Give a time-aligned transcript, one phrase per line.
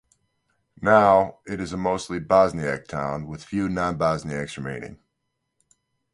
[0.81, 4.97] Now, it is a mostly Bosniak town, with few non-Bosniaks remaining.